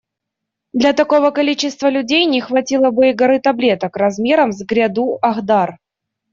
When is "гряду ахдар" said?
4.65-5.77